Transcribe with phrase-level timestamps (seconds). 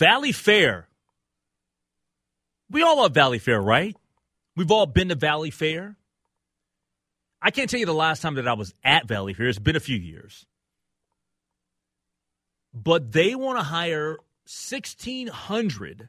[0.00, 0.88] Valley Fair.
[2.70, 3.94] We all love Valley Fair, right?
[4.56, 5.98] We've all been to Valley Fair.
[7.42, 9.48] I can't tell you the last time that I was at Valley Fair.
[9.48, 10.46] It's been a few years.
[12.72, 16.08] But they want to hire 1,600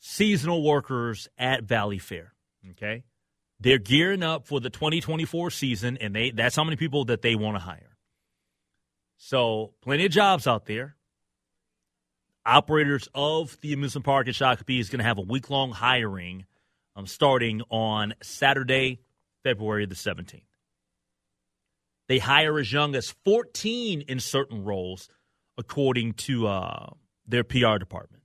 [0.00, 2.34] seasonal workers at Valley Fair.
[2.72, 3.04] Okay?
[3.58, 7.36] They're gearing up for the 2024 season, and they that's how many people that they
[7.36, 7.96] want to hire.
[9.16, 10.96] So, plenty of jobs out there
[12.46, 16.46] operators of the amusement park at Shakopee is going to have a week long hiring
[16.96, 19.00] um, starting on Saturday,
[19.42, 20.42] February the 17th.
[22.08, 25.08] They hire as young as 14 in certain roles,
[25.56, 26.90] according to uh,
[27.26, 28.22] their PR department.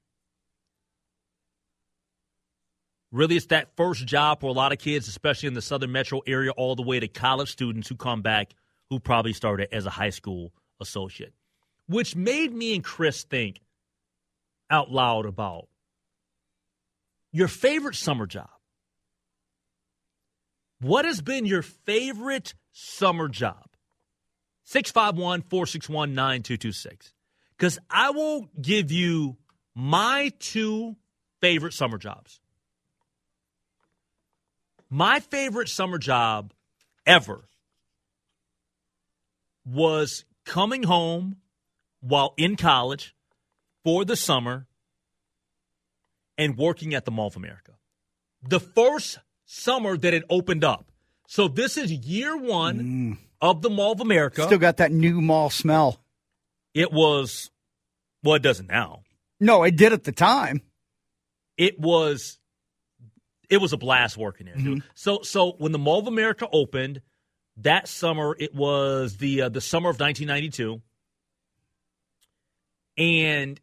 [3.11, 6.21] Really, it's that first job for a lot of kids, especially in the southern metro
[6.27, 8.53] area, all the way to college students who come back
[8.89, 11.33] who probably started as a high school associate.
[11.87, 13.61] Which made me and Chris think
[14.69, 15.67] out loud about
[17.31, 18.49] your favorite summer job.
[20.81, 23.65] What has been your favorite summer job?
[24.63, 27.13] 651 461 9226.
[27.57, 29.37] Because I will give you
[29.75, 30.95] my two
[31.41, 32.39] favorite summer jobs.
[34.89, 36.53] My favorite summer job
[37.05, 37.45] ever
[39.65, 41.37] was coming home
[41.99, 43.13] while in college
[43.89, 44.67] for the summer
[46.37, 47.73] and working at the Mall of America.
[48.47, 50.91] The first summer that it opened up.
[51.27, 53.17] So this is year one mm.
[53.41, 54.43] of the Mall of America.
[54.43, 56.03] Still got that new mall smell.
[56.75, 57.49] It was,
[58.23, 59.01] well, it doesn't now.
[59.39, 60.61] No, it did at the time.
[61.57, 62.37] It was,
[63.49, 64.55] it was a blast working there.
[64.55, 64.77] Mm-hmm.
[64.93, 67.01] So, so when the Mall of America opened
[67.57, 70.79] that summer, it was the uh, the summer of 1992,
[72.99, 73.59] and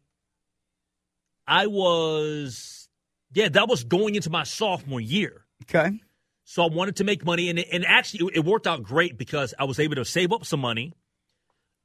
[1.47, 2.89] I was,
[3.33, 5.45] yeah, that was going into my sophomore year.
[5.63, 5.99] Okay.
[6.43, 9.65] So I wanted to make money, and, and actually, it worked out great because I
[9.65, 10.93] was able to save up some money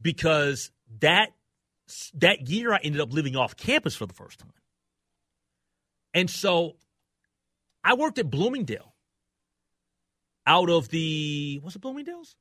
[0.01, 1.31] because that
[2.15, 4.53] that year I ended up living off campus for the first time.
[6.15, 6.77] And so
[7.83, 8.95] I worked at Bloomingdale
[10.47, 12.37] out of the was it Bloomingdale's?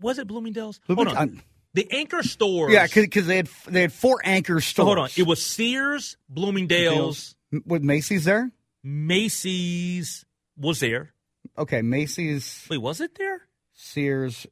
[0.00, 0.80] Was it Bloomingdale's?
[0.86, 1.42] Hold on.
[1.74, 2.72] The anchor stores.
[2.72, 4.74] Yeah, because they had they had four anchor stores.
[4.74, 8.50] So hold on, it was Sears, Bloomingdale's, with Macy's there.
[8.82, 10.24] Macy's
[10.56, 11.12] was there.
[11.56, 12.66] Okay, Macy's.
[12.68, 13.42] Wait, was it there?
[13.72, 14.46] Sears.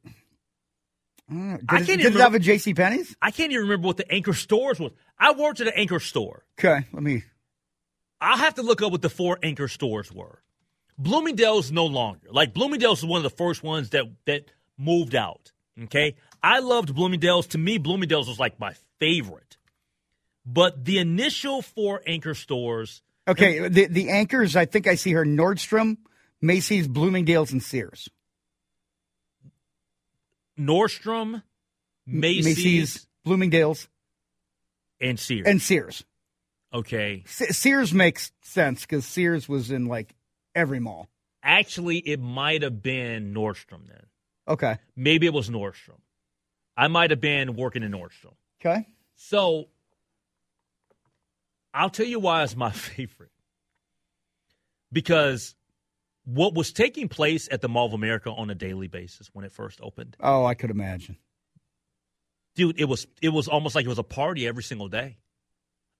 [1.31, 2.73] Uh, did, I can't did even it have a J.C.
[2.73, 3.15] Penney's?
[3.21, 4.91] I can't even remember what the anchor stores was.
[5.17, 6.43] I worked at an anchor store.
[6.59, 7.23] Okay, let me.
[8.21, 10.41] I'll have to look up what the four anchor stores were.
[10.97, 12.27] Bloomingdale's no longer.
[12.31, 15.51] Like Bloomingdale's was one of the first ones that that moved out.
[15.83, 17.47] Okay, I loved Bloomingdale's.
[17.47, 19.57] To me, Bloomingdale's was like my favorite.
[20.45, 23.01] But the initial four anchor stores.
[23.27, 24.55] Okay, the the anchors.
[24.55, 25.97] I think I see her Nordstrom,
[26.41, 28.09] Macy's, Bloomingdale's, and Sears.
[30.57, 31.43] Nordstrom,
[32.05, 33.87] Macy's, Macy's Bloomingdale's,
[34.99, 35.47] and Sears.
[35.47, 36.03] And Sears.
[36.73, 37.23] Okay.
[37.25, 40.15] Se- Sears makes sense because Sears was in like
[40.55, 41.09] every mall.
[41.41, 44.05] Actually, it might have been Nordstrom then.
[44.47, 44.77] Okay.
[44.95, 45.99] Maybe it was Nordstrom.
[46.79, 48.35] I might have been working in Nordstrom.
[48.61, 48.87] Okay.
[49.15, 49.65] So
[51.73, 53.31] I'll tell you why it's my favorite.
[54.89, 55.55] Because
[56.23, 59.51] what was taking place at the Mall of America on a daily basis when it
[59.51, 60.15] first opened.
[60.21, 61.17] Oh, I could imagine.
[62.55, 65.17] Dude, it was it was almost like it was a party every single day.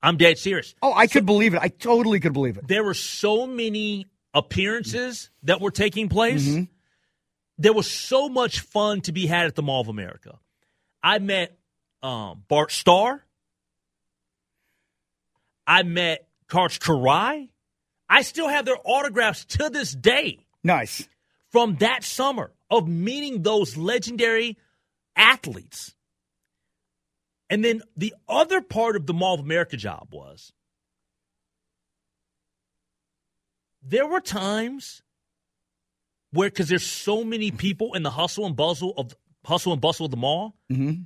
[0.02, 0.75] I'm dead serious.
[0.82, 1.60] Oh, I so, could believe it.
[1.62, 2.70] I totally could believe it.
[2.70, 6.48] There were so many appearances that were taking place.
[6.48, 6.64] Mm-hmm.
[7.58, 10.40] There was so much fun to be had at the Mall of America.
[11.04, 11.57] I met
[12.01, 13.24] um, Bart Starr.
[15.66, 17.50] I met Karch Kiraly.
[18.10, 20.40] I still have their autographs to this day.
[20.63, 21.07] Nice.
[21.51, 24.57] From that summer of meeting those legendary
[25.16, 25.94] athletes.
[27.50, 30.54] And then the other part of the Mall of America job was
[33.81, 35.01] there were times
[36.31, 39.16] where, because there's so many people in the hustle and bustle of
[39.50, 40.56] hustle and bustle of the mall.
[40.72, 41.01] Mm-hmm.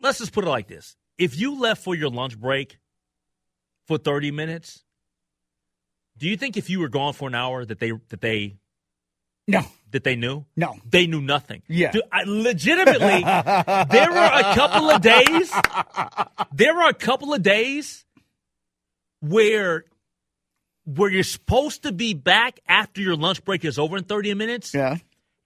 [0.00, 2.78] Let's just put it like this: if you left for your lunch break
[3.86, 4.82] for 30 minutes,
[6.18, 8.56] do you think if you were gone for an hour that they that they
[9.46, 9.62] No,
[9.92, 10.44] that they knew?
[10.56, 10.76] no.
[10.88, 11.62] They knew nothing.
[11.68, 11.92] Yeah.
[11.92, 15.52] Dude, I, legitimately, there were a couple of days.
[16.52, 18.04] There were a couple of days
[19.20, 19.84] where
[20.84, 24.74] where you're supposed to be back after your lunch break is over in 30 minutes,
[24.74, 24.96] Yeah.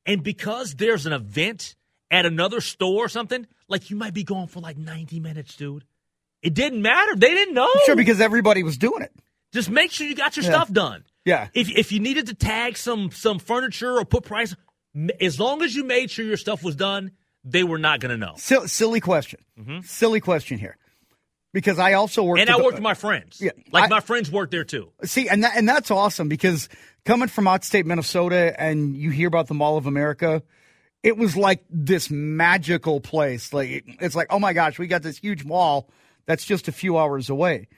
[0.06, 1.75] And because there's an event
[2.11, 5.85] at another store or something, like you might be gone for like 90 minutes, dude.
[6.43, 7.17] It didn't matter.
[7.17, 7.69] They didn't know.
[7.87, 9.12] Sure, because everybody was doing it.
[9.53, 10.50] Just make sure you got your Yeah.
[10.53, 11.05] stuff done.
[11.25, 11.49] Yeah.
[11.55, 14.55] If if you needed to tag some some furniture or put price,
[15.20, 17.11] as long as you made sure your stuff was done,
[17.43, 18.35] they were not going to know.
[18.38, 19.41] Sil- silly question.
[19.58, 19.81] Mm-hmm.
[19.82, 20.76] Silly question here.
[21.56, 22.43] Because I also worked.
[22.43, 23.41] And I the- worked with my friends.
[23.41, 24.93] Yeah, like I- my friends worked there too.
[25.05, 26.69] See, and that, and that's awesome because
[27.06, 30.43] coming from outstate Minnesota and you hear about the Mall of America,
[31.03, 33.55] it was like this magical place.
[33.55, 35.88] Like it's like, oh my gosh, we got this huge mall
[36.26, 37.69] that's just a few hours away.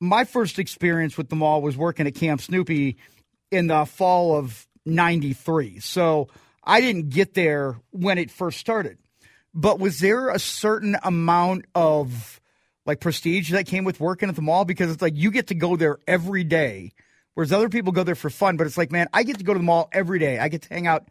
[0.00, 2.96] My first experience with the mall was working at Camp Snoopy
[3.52, 5.78] in the fall of 93.
[5.78, 6.26] So
[6.64, 8.98] I didn't get there when it first started.
[9.54, 12.40] But was there a certain amount of
[12.86, 14.64] like prestige that came with working at the mall?
[14.64, 16.92] Because it's like you get to go there every day,
[17.34, 18.56] whereas other people go there for fun.
[18.56, 20.38] But it's like, man, I get to go to the mall every day.
[20.38, 21.08] I get to hang out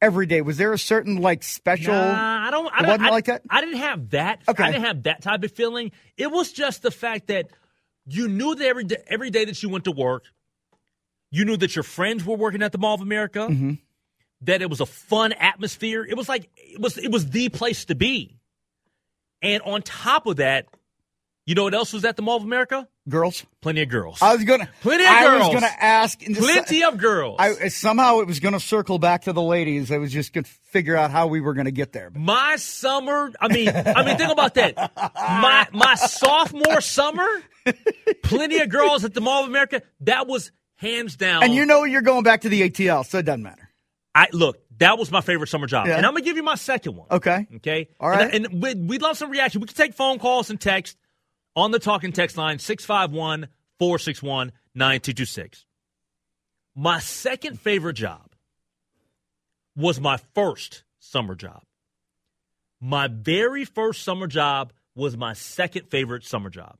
[0.00, 0.42] every day.
[0.42, 1.94] Was there a certain like special?
[1.94, 2.70] Nah, I don't.
[2.72, 3.42] I don't I, like that?
[3.48, 4.42] I didn't have that.
[4.48, 4.62] Okay.
[4.62, 5.92] I didn't have that type of feeling.
[6.16, 7.46] It was just the fact that
[8.06, 10.24] you knew that every day, every day that you went to work,
[11.30, 13.48] you knew that your friends were working at the Mall of America.
[13.50, 13.72] Mm-hmm.
[14.42, 16.04] That it was a fun atmosphere.
[16.04, 16.98] It was like it was.
[16.98, 18.36] It was the place to be.
[19.40, 20.66] And on top of that,
[21.46, 22.88] you know what else was at the Mall of America?
[23.08, 23.44] Girls.
[23.60, 24.22] Plenty of girls.
[24.22, 24.68] I was gonna.
[24.80, 25.40] Plenty of I girls.
[25.52, 26.18] was gonna ask.
[26.20, 27.36] Plenty of girls.
[27.38, 29.90] I somehow it was gonna circle back to the ladies.
[29.92, 32.10] I was just gonna figure out how we were gonna get there.
[32.14, 34.76] My summer, I mean, I mean, think about that.
[35.16, 37.28] My my sophomore summer,
[38.22, 39.82] plenty of girls at the Mall of America.
[40.00, 41.42] That was hands down.
[41.44, 43.68] And you know you're going back to the ATL, so it doesn't matter.
[44.14, 44.58] I look.
[44.78, 45.96] That was my favorite summer job, Yeah.
[45.98, 47.06] and I'm gonna give you my second one.
[47.10, 47.46] Okay.
[47.56, 47.88] Okay.
[48.00, 48.32] All right.
[48.34, 49.60] And, and we, we'd love some reaction.
[49.60, 50.96] We can take phone calls and text
[51.56, 53.48] on the talking text line 651
[53.78, 55.66] 461 9226.
[56.74, 58.34] My second favorite job
[59.76, 61.62] was my first summer job.
[62.80, 66.76] My very first summer job was my second favorite summer job.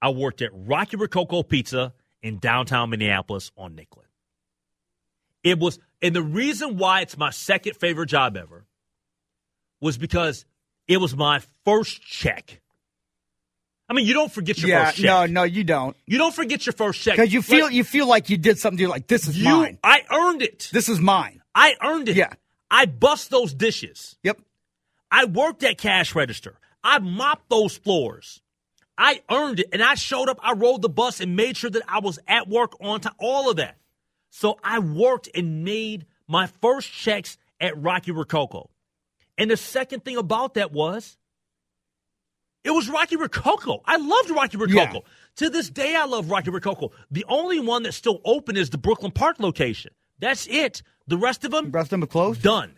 [0.00, 1.92] I worked at Rocky Rococo Pizza
[2.22, 4.06] in downtown Minneapolis on Nicollet.
[5.44, 8.64] It was, and the reason why it's my second favorite job ever
[9.80, 10.44] was because
[10.86, 12.61] it was my first check.
[13.92, 14.86] I mean, you don't forget your yeah.
[14.86, 15.04] first check.
[15.04, 15.94] No, no, you don't.
[16.06, 18.58] You don't forget your first check Because you feel Like, you feel like you did
[18.58, 18.78] something.
[18.78, 19.44] You're like, this is you.
[19.44, 19.78] mine.
[19.84, 20.70] I earned it.
[20.72, 21.42] This is mine.
[21.54, 22.16] I earned it.
[22.16, 22.32] Yeah.
[22.70, 24.16] I bust those dishes.
[24.22, 24.40] Yep.
[25.10, 26.58] I worked at cash register.
[26.82, 28.40] I mopped those floors.
[28.96, 30.40] I earned it, and I showed up.
[30.42, 33.12] I rode the bus and made sure that I was at work on time.
[33.18, 33.76] All of that.
[34.30, 38.70] So I worked and made my first checks at Rocky Rococo.
[39.36, 41.18] And the second thing about that was
[42.64, 43.82] it was Rocky Rococo.
[43.84, 44.74] I loved Rocky Rococo.
[44.94, 45.00] Yeah.
[45.36, 46.92] To this day, I love Rocky Rococo.
[47.10, 49.92] The only one that's still open is the Brooklyn Park location.
[50.18, 50.82] That's it.
[51.08, 52.42] The rest of them, The rest of them are closed.
[52.42, 52.74] done.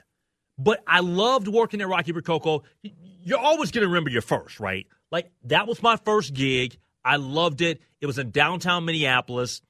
[0.57, 2.63] But I loved working at Rocky Rococo.
[3.25, 4.87] You're always going to remember your first, right?
[5.11, 6.77] Like that was my first gig.
[7.05, 7.81] I loved it.
[8.01, 9.61] It was in downtown Minneapolis.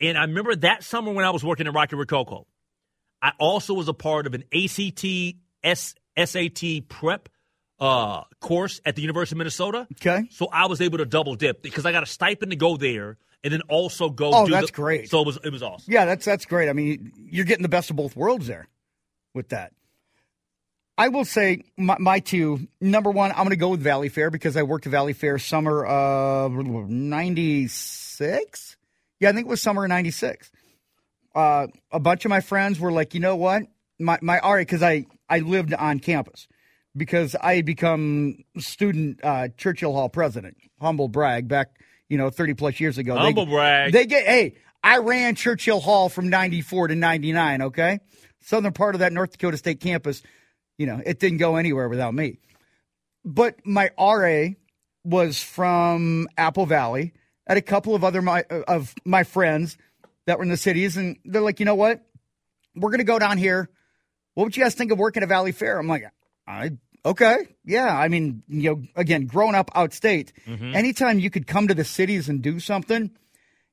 [0.00, 2.46] And I remember that summer when I was working at Rocky Rococo,
[3.20, 5.04] I also was a part of an ACT
[5.62, 7.28] S- SAT prep
[7.80, 9.86] uh, course at the University of Minnesota.
[9.92, 10.26] Okay.
[10.30, 13.16] So I was able to double dip because I got a stipend to go there
[13.42, 14.30] and then also go.
[14.32, 15.10] Oh, do that's the- great.
[15.10, 15.92] So it was it was awesome.
[15.92, 16.68] Yeah, that's that's great.
[16.68, 18.68] I mean, you're getting the best of both worlds there
[19.34, 19.72] with that.
[20.98, 22.68] I will say my, my two.
[22.80, 25.38] Number one, I'm going to go with Valley Fair because I worked at Valley Fair
[25.38, 28.76] summer of '96.
[29.18, 30.50] Yeah, I think it was summer of '96.
[31.34, 33.62] Uh, a bunch of my friends were like, you know what,
[33.98, 36.48] my my all right, because I I lived on campus
[36.96, 40.56] because I had become student uh, Churchill Hall president.
[40.80, 41.68] Humble brag back,
[42.08, 43.14] you know, 30 plus years ago.
[43.14, 43.92] They- Humble brag.
[43.92, 48.00] They get hey, I ran Churchill Hall from 94 to 99, okay?
[48.40, 50.22] Southern part of that North Dakota State campus,
[50.78, 52.38] you know, it didn't go anywhere without me.
[53.24, 54.54] But my RA
[55.04, 57.12] was from Apple Valley.
[57.46, 59.76] I had a couple of other my of my friends
[60.26, 62.02] that were in the cities and they're like, "You know what?
[62.74, 63.68] We're going to go down here.
[64.34, 66.04] What would you guys think of working at Valley Fair?" I'm like,
[66.50, 66.70] "I
[67.04, 67.46] okay.
[67.64, 70.32] Yeah, I mean, you know, again, growing up outstate,
[70.74, 73.10] anytime you could come to the cities and do something,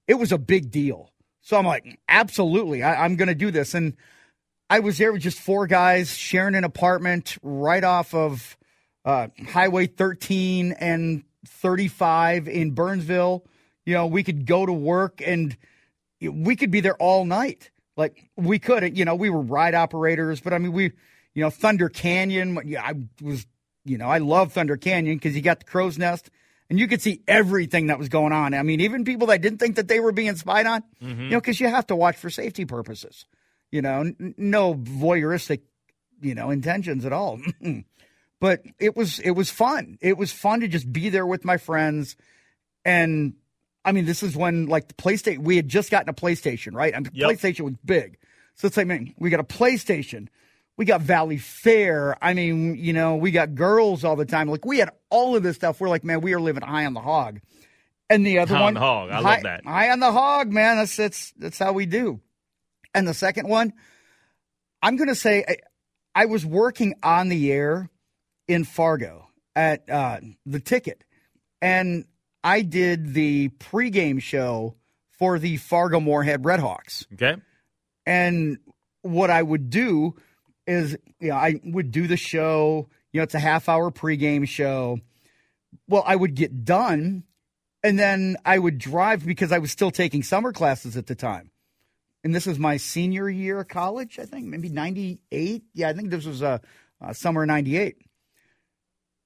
[0.07, 1.11] it was a big deal.
[1.41, 3.73] So I'm like, absolutely, I, I'm going to do this.
[3.73, 3.95] And
[4.69, 8.57] I was there with just four guys sharing an apartment right off of
[9.05, 13.45] uh, Highway 13 and 35 in Burnsville.
[13.85, 15.55] You know, we could go to work and
[16.21, 17.71] we could be there all night.
[17.95, 20.91] Like we could, you know, we were ride operators, but I mean, we,
[21.37, 22.59] you know, Thunder Canyon.
[22.65, 23.45] Yeah, I was,
[23.85, 26.31] you know, I love Thunder Canyon because you got the crow's nest
[26.67, 28.55] and you could see everything that was going on.
[28.55, 31.21] I mean, even people that didn't think that they were being spied on, mm-hmm.
[31.21, 33.25] you know, because you have to watch for safety purposes.
[33.69, 35.61] You know, n- no voyeuristic,
[36.21, 37.39] you know, intentions at all.
[38.39, 39.99] but it was it was fun.
[40.01, 42.15] It was fun to just be there with my friends,
[42.83, 43.35] and
[43.85, 45.43] I mean, this is when like the PlayStation.
[45.43, 46.95] We had just gotten a PlayStation, right?
[46.95, 47.29] I mean, yep.
[47.29, 48.17] PlayStation was big,
[48.55, 50.29] so it's like, man, we got a PlayStation.
[50.77, 52.15] We got Valley Fair.
[52.21, 54.47] I mean, you know, we got girls all the time.
[54.47, 55.81] Like we had all of this stuff.
[55.81, 57.39] We're like, man, we are living high on the hog.
[58.09, 59.09] And the other high one, on the hog.
[59.09, 59.65] I high, love that.
[59.65, 60.77] High on the hog, man.
[60.77, 62.21] That's that's that's how we do.
[62.93, 63.73] And the second one,
[64.81, 65.57] I'm going to say I,
[66.15, 67.89] I, was working on the air
[68.47, 71.03] in Fargo at uh, the ticket,
[71.61, 72.05] and
[72.43, 74.75] I did the pregame show
[75.19, 77.05] for the Fargo Moorhead Redhawks.
[77.13, 77.35] Okay.
[78.05, 78.59] And
[79.01, 80.15] what I would do
[80.67, 82.89] is, you know, I would do the show.
[83.11, 84.99] You know, it's a half hour pregame show.
[85.87, 87.23] Well, I would get done,
[87.83, 91.51] and then I would drive because I was still taking summer classes at the time
[92.27, 95.63] and this was my senior year of college, I think, maybe 98.
[95.73, 96.57] Yeah, I think this was uh,
[97.01, 97.95] uh summer 98.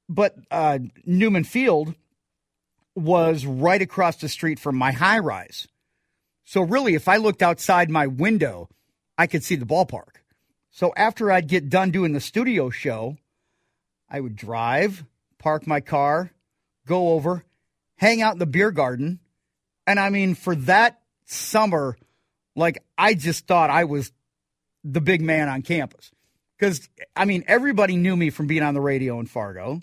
[0.07, 1.95] But uh, Newman Field
[2.95, 5.67] was right across the street from my high rise.
[6.43, 8.69] So, really, if I looked outside my window,
[9.17, 10.10] I could see the ballpark.
[10.71, 13.17] So, after I'd get done doing the studio show,
[14.09, 15.03] I would drive,
[15.37, 16.31] park my car,
[16.87, 17.43] go over,
[17.95, 19.19] hang out in the beer garden.
[19.85, 21.97] And I mean, for that summer,
[22.55, 24.11] like I just thought I was
[24.83, 26.11] the big man on campus.
[26.57, 29.81] Because, I mean, everybody knew me from being on the radio in Fargo.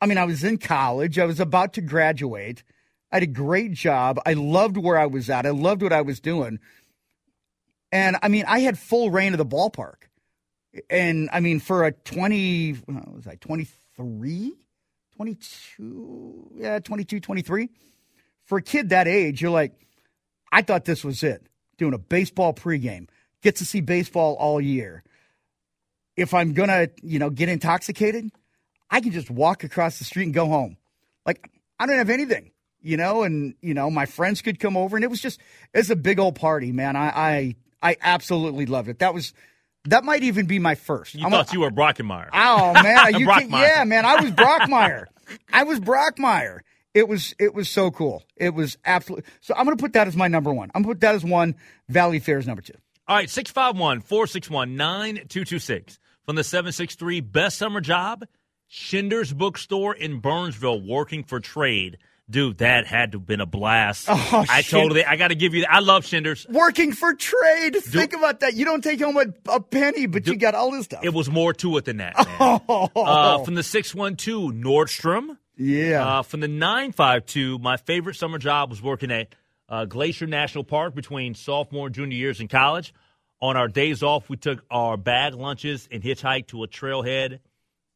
[0.00, 2.62] I mean, I was in college, I was about to graduate.
[3.10, 4.20] I had a great job.
[4.26, 6.60] I loved where I was at, I loved what I was doing.
[7.90, 10.07] And I mean, I had full reign of the ballpark.
[10.90, 14.52] And I mean, for a 20, what was I, 23?
[15.16, 16.52] 22?
[16.56, 17.68] Yeah, 22, 23.
[18.44, 19.72] For a kid that age, you're like,
[20.52, 21.46] I thought this was it
[21.76, 23.08] doing a baseball pregame,
[23.42, 25.02] get to see baseball all year.
[26.16, 28.30] If I'm to, you know, get intoxicated,
[28.90, 30.76] I can just walk across the street and go home.
[31.24, 34.96] Like, I don't have anything, you know, and, you know, my friends could come over
[34.96, 35.40] and it was just,
[35.72, 36.96] it's a big old party, man.
[36.96, 38.98] I, I, I absolutely loved it.
[38.98, 39.32] That was,
[39.90, 41.14] that might even be my first.
[41.14, 42.28] You I'm thought a, you were Brockenmeyer.
[42.32, 45.06] Oh man, you can, yeah, man, I was Brockmire.
[45.52, 46.60] I was Brockmire.
[46.94, 48.24] It was it was so cool.
[48.36, 49.30] It was absolutely.
[49.40, 50.70] So I'm going to put that as my number one.
[50.74, 51.54] I'm going to put that as one.
[51.88, 52.74] Valley Fair is number two.
[53.06, 58.26] All right, 651 461 9226 from the 763 Best Summer Job,
[58.66, 61.98] Shinder's Bookstore in Burnsville, working for trade.
[62.30, 64.06] Dude, that had to have been a blast.
[64.08, 65.72] Oh, I totally, I got to give you that.
[65.72, 66.46] I love Shinder's.
[66.48, 67.72] Working for trade.
[67.72, 68.54] Dude, Think about that.
[68.54, 71.02] You don't take home a, a penny, but dude, you got all this stuff.
[71.02, 72.14] It was more to it than that.
[72.40, 72.90] Oh.
[72.94, 75.38] Uh, from the 612, Nordstrom.
[75.56, 76.06] Yeah.
[76.18, 79.34] Uh, from the 952, my favorite summer job was working at
[79.68, 82.92] uh, Glacier National Park between sophomore and junior years in college.
[83.40, 87.38] On our days off, we took our bag lunches and hitchhiked to a trailhead.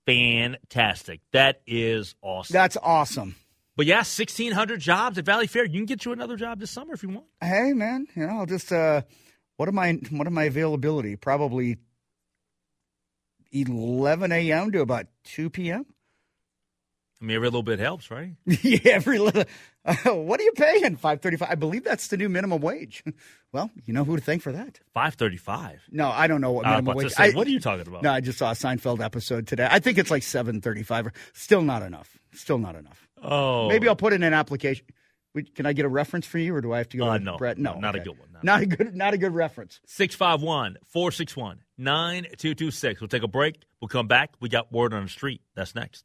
[0.07, 1.21] Fantastic.
[1.33, 2.53] That is awesome.
[2.53, 3.35] That's awesome.
[3.77, 5.65] But yeah, 1,600 jobs at Valley Fair.
[5.65, 7.27] You can get you another job this summer if you want.
[7.41, 8.07] Hey, man.
[8.15, 9.03] You know, I'll just, uh,
[9.57, 11.17] what am I, what am my availability?
[11.17, 11.79] Probably
[13.53, 14.73] 11 a.m.
[14.73, 15.87] to about 2 p.m.
[17.21, 18.33] I mean, every little bit helps, right?
[18.47, 19.45] yeah, every little.
[19.85, 20.97] Uh, what are you paying?
[20.97, 21.51] Five thirty-five.
[21.53, 23.05] I believe that's the new minimum wage.
[23.53, 24.81] well, you know who to thank for that?
[24.93, 25.83] Five thirty-five.
[25.93, 27.13] No, I don't know what minimum wage.
[27.13, 28.03] Say, I, what are you talking about?
[28.03, 29.69] No, I just saw a Seinfeld episode today.
[29.71, 31.13] I think it's like seven thirty-five.
[31.33, 32.19] Still not enough.
[32.33, 33.07] Still not enough.
[33.23, 34.85] Oh, maybe I'll put in an application.
[35.55, 37.09] Can I get a reference for you, or do I have to go?
[37.09, 37.57] Uh, no, Brett?
[37.57, 38.03] No, not okay.
[38.03, 38.29] a good one.
[38.35, 38.41] No.
[38.43, 38.95] Not a good.
[38.95, 39.81] Not a good reference.
[39.87, 43.01] 651 461 9226.
[43.01, 43.63] We'll take a break.
[43.81, 44.35] We'll come back.
[44.41, 45.41] We got word on the street.
[45.55, 46.05] That's next.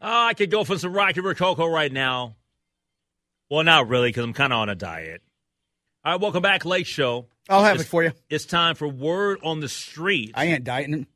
[0.00, 2.36] Oh, I could go for some Rocky Rococo right now.
[3.50, 5.22] Well, not really, because I'm kind of on a diet.
[6.04, 7.26] All right, welcome back, Lake Show.
[7.48, 8.12] I'll have it's, it for you.
[8.28, 10.32] It's time for Word on the Street.
[10.34, 11.06] I ain't dieting.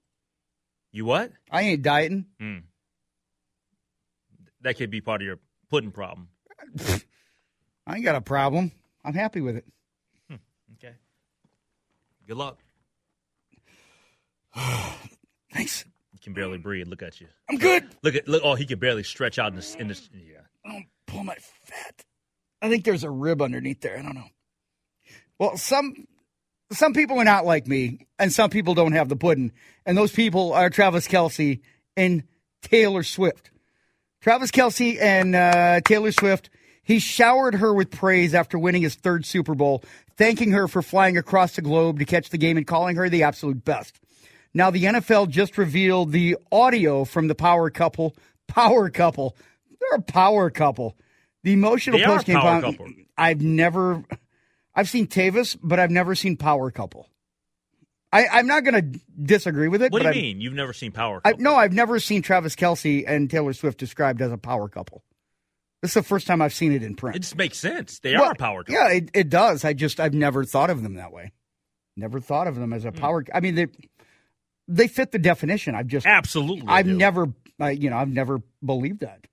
[0.91, 1.31] You what?
[1.51, 2.27] I ain't dieting.
[2.41, 2.63] Mm.
[4.63, 5.39] that could be part of your
[5.71, 6.29] pudding problem.
[7.87, 8.73] I ain't got a problem.
[9.05, 9.65] I'm happy with it.
[10.75, 10.95] Okay.
[12.27, 12.59] Good luck.
[15.53, 15.85] Thanks.
[16.23, 16.87] Can barely breathe.
[16.87, 17.27] Look at you.
[17.51, 17.85] I'm good.
[18.03, 18.43] Look at look.
[18.45, 19.75] Oh, he can barely stretch out in this.
[19.75, 20.43] In this yeah.
[20.65, 22.05] I don't pull my fat.
[22.61, 23.99] I think there's a rib underneath there.
[23.99, 24.29] I don't know.
[25.39, 26.07] Well, some
[26.71, 29.53] some people are not like me, and some people don't have the pudding,
[29.85, 31.61] and those people are Travis Kelce
[31.97, 32.23] and
[32.63, 33.51] Taylor Swift.
[34.21, 36.51] Travis Kelce and uh, Taylor Swift.
[36.85, 39.83] He showered her with praise after winning his third Super Bowl,
[40.17, 43.25] thanking her for flying across the globe to catch the game and calling her the
[43.25, 43.99] absolute best.
[44.55, 48.15] Now, the NFL just revealed the audio from the power couple.
[48.49, 49.37] Power couple.
[49.81, 50.97] They're a power couple.
[51.43, 52.37] The emotional They are a post game.
[52.37, 52.87] power couple.
[53.17, 54.05] I've never,
[54.75, 57.09] I've seen Tavis, but I've never seen power couple.
[58.13, 59.91] I, I'm not going to disagree with it.
[59.91, 60.41] What do you I've- mean?
[60.43, 61.23] You've never seen Power?
[61.25, 65.03] I, no, I've never seen Travis Kelce and Taylor Swift described as a power couple.
[65.81, 67.17] This is the first time I've seen it in print.
[67.17, 68.01] It just makes sense.
[68.01, 68.75] They Well, are a power couple.
[68.75, 69.65] Yeah, it, it does.
[69.65, 71.33] I just I've never thought of them that way.
[71.97, 72.99] Never thought of them as a Hmm.
[72.99, 73.25] power.
[73.35, 73.67] I mean, they
[74.69, 75.75] they fit the definition.
[75.75, 76.67] I've just Absolutely.
[76.69, 76.97] I've do.
[76.97, 77.29] never
[77.61, 79.27] I, you know I've never believed that.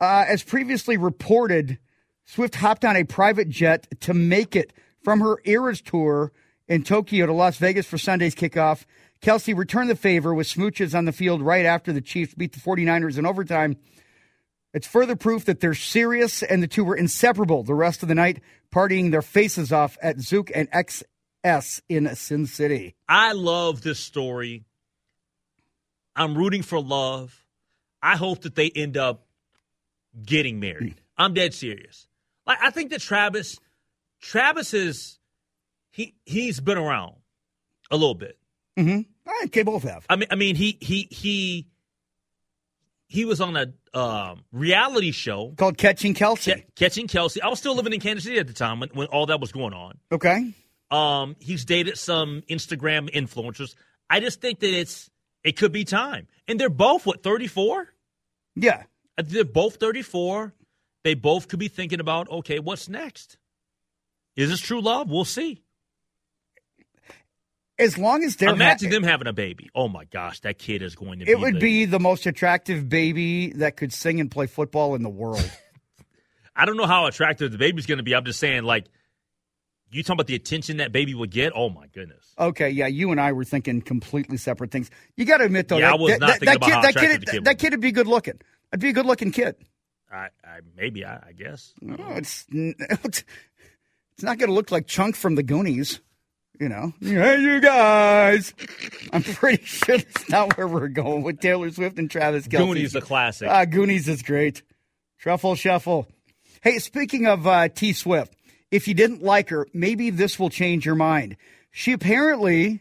[0.00, 1.78] Uh, as previously reported,
[2.24, 4.72] Swift hopped on a private jet to make it
[5.02, 6.32] from her Eras tour
[6.68, 8.84] in Tokyo to Las Vegas for Sunday's kickoff.
[9.20, 12.60] Kelce returned the favor with smooches on the field right after the Chiefs beat the
[12.60, 13.76] 49ers in overtime.
[14.74, 18.14] It's further proof that they're serious and the two were inseparable the rest of the
[18.14, 18.40] night,
[18.74, 20.68] partying their faces off at Zouk and
[21.44, 22.94] XS in Sin City.
[23.08, 24.64] I love this story.
[26.14, 27.44] I'm rooting for love.
[28.02, 29.24] I hope that they end up
[30.24, 30.96] getting married.
[31.16, 32.06] I'm dead serious.
[32.46, 33.58] Like I think that Travis,
[34.20, 35.18] Travis is
[35.90, 37.14] he he's been around
[37.90, 38.38] a little bit.
[38.76, 39.00] Mm-hmm.
[39.30, 40.04] Right, they both have.
[40.10, 41.68] I mean, I mean he he he
[43.06, 46.54] he was on a um, reality show Called Catching Kelce.
[46.54, 47.38] ca- catching Kelce.
[47.42, 49.52] I was still living in Kansas City at the time when, when all that was
[49.52, 49.98] going on.
[50.10, 50.54] Okay.
[50.92, 53.74] Um, he's dated some Instagram influencers.
[54.10, 55.10] I just think that it's
[55.42, 57.88] it could be time, and they're both what thirty four.
[58.54, 58.84] Yeah.
[59.16, 60.52] They're both thirty four.
[61.04, 63.38] They both could be thinking about okay, what's next?
[64.36, 65.10] Is this true love?
[65.10, 65.62] We'll see.
[67.78, 69.70] As long as they're Imagine ha- them having a baby.
[69.74, 71.24] Oh my gosh, that kid is going to.
[71.24, 74.94] It be would the- be the most attractive baby that could sing and play football
[74.94, 75.50] in the world.
[76.56, 78.14] I don't know how attractive the baby's going to be.
[78.14, 78.86] I'm just saying, like,
[79.92, 81.52] you talking about the attention that baby would get.
[81.54, 82.34] Oh my goodness.
[82.38, 84.90] okay, yeah, you and I were thinking completely separate things.
[85.16, 86.66] You got to admit though, Yeah, that, I was that, not that, thinking that about
[86.66, 88.40] kid, how that kid, the kid that kid would be good looking.
[88.72, 89.56] I'd be a good looking kid.
[90.10, 91.72] I, I maybe I, I guess.
[91.80, 93.24] No, it's it's
[94.22, 96.00] not going to look like Chunk from the Goonies.
[96.60, 98.54] You know, hey, you guys.
[99.12, 102.58] I'm pretty sure that's not where we're going with Taylor Swift and Travis Kelce.
[102.58, 103.48] Goonies, a classic.
[103.48, 104.62] Ah, Goonies is great.
[105.18, 106.06] Truffle shuffle.
[106.60, 108.36] Hey, speaking of uh, T Swift,
[108.72, 111.36] if you didn't like her, maybe this will change your mind.
[111.70, 112.80] She apparently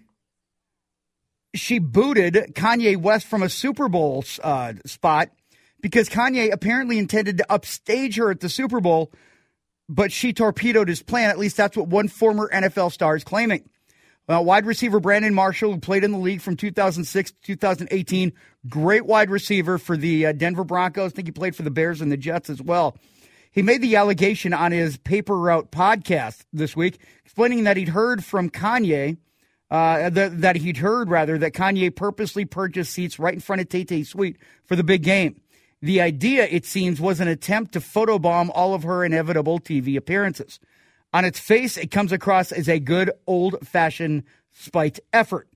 [1.54, 5.30] she booted Kanye West from a Super Bowl uh, spot
[5.82, 9.12] because Kanye apparently intended to upstage her at the Super Bowl,
[9.89, 11.30] but she torpedoed his plan.
[11.30, 13.69] At least that's what one former NFL star is claiming.
[14.30, 18.32] Uh, wide receiver Brandon Marshall, who played in the league from 2006 to 2018,
[18.69, 21.12] great wide receiver for the uh, Denver Broncos.
[21.12, 22.95] I think he played for the Bears and the Jets as well.
[23.53, 28.23] He made the allegation on his Paper Route podcast this week, explaining that he'd heard
[28.23, 29.17] from Kanye,
[29.69, 33.67] uh, that, that he'd heard rather that Kanye purposely purchased seats right in front of
[33.67, 35.41] Tay Tay Suite for the big game.
[35.81, 40.59] The idea, it seems, was an attempt to photobomb all of her inevitable TV appearances.
[41.11, 45.49] On its face, it comes across as a good old fashioned spite effort.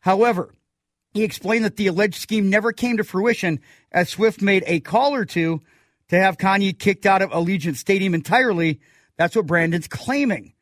[0.00, 0.52] However,
[1.14, 3.60] he explained that the alleged scheme never came to fruition
[3.92, 5.62] as Swift made a call or two
[6.08, 8.80] to have Kanye kicked out of Allegiant Stadium entirely.
[9.16, 10.52] That's what Brandon's claiming.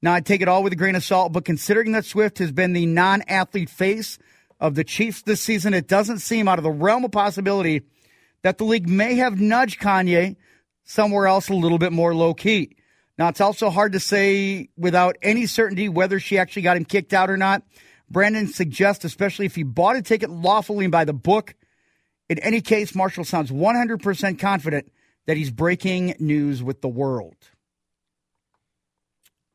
[0.00, 2.52] Now, I take it all with a grain of salt, but considering that Swift has
[2.52, 4.18] been the non athlete face
[4.58, 7.82] of the Chiefs this season, it doesn't seem out of the realm of possibility
[8.42, 10.36] that the league may have nudged Kanye
[10.84, 12.76] somewhere else a little bit more low key.
[13.16, 17.12] Now, it's also hard to say without any certainty whether she actually got him kicked
[17.12, 17.62] out or not.
[18.10, 21.54] Brandon suggests, especially if he bought a ticket lawfully and by the book.
[22.38, 24.90] In any case, Marshall sounds 100% confident
[25.26, 27.36] that he's breaking news with the world.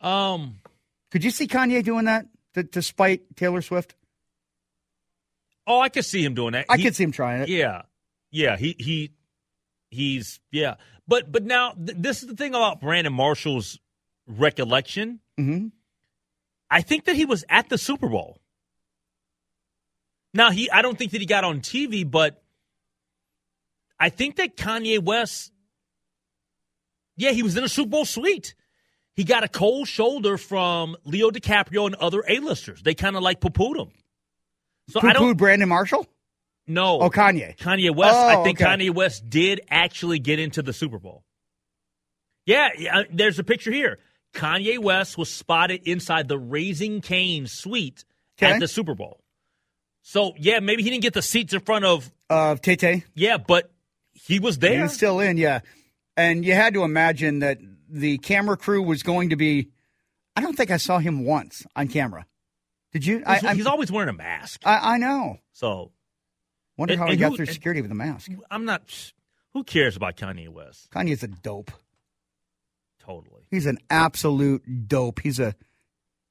[0.01, 0.59] Um,
[1.11, 3.95] Could you see Kanye doing that to, to spite Taylor Swift?
[5.69, 6.65] oh, I could see him doing that.
[6.69, 7.49] I He- could see him trying it.
[7.49, 7.81] Yeah,
[8.31, 8.55] yeah.
[8.55, 9.11] He he
[9.89, 10.75] he's yeah.
[11.09, 13.77] But but now th- this is the thing about Brandon Marshall's
[14.27, 15.19] recollection.
[15.37, 15.71] Mhm.
[16.69, 18.39] I think that he was at the Super Bowl.
[20.33, 22.41] Now he I don't think that he got on TV, but
[23.99, 25.51] I think that Kanye West,
[27.15, 28.55] yeah, he was in a Super Bowl suite.
[29.13, 32.83] He got a cold shoulder from Leo DiCaprio and other A-listers.
[32.83, 33.91] They kind of like poo-pooed him.
[34.89, 35.37] So Poo-pooed I don't.
[35.37, 36.07] Brandon Marshall.
[36.67, 36.99] No.
[36.99, 37.57] Oh, Kanye.
[37.57, 38.15] Kanye West.
[38.15, 38.69] Oh, I think okay.
[38.69, 41.23] Kanye West did actually get into the Super Bowl.
[42.45, 43.99] Yeah, yeah, there's a picture here.
[44.33, 48.05] Kanye West was spotted inside the Raising Cane's suite
[48.37, 48.53] okay.
[48.53, 49.19] at the Super Bowl.
[50.01, 53.03] So yeah, maybe he didn't get the seats in front of uh, Tay Tay.
[53.15, 53.71] Yeah, but
[54.25, 54.83] he was there.
[54.83, 55.37] He's still in.
[55.37, 55.59] Yeah,
[56.15, 59.69] and you had to imagine that the camera crew was going to be.
[60.35, 62.25] I don't think I saw him once on camera.
[62.91, 63.17] Did you?
[63.19, 64.61] He's, I, he's always wearing a mask.
[64.65, 65.37] I, I know.
[65.53, 65.91] So,
[66.77, 68.31] wonder and, how he got who, through security with a mask.
[68.49, 68.83] I'm not.
[69.53, 70.89] Who cares about Kanye West?
[70.91, 71.71] Kanye's a dope.
[72.99, 73.43] Totally.
[73.49, 75.19] He's an absolute dope.
[75.21, 75.55] He's a